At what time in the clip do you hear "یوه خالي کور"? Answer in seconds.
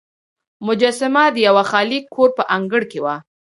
1.47-2.29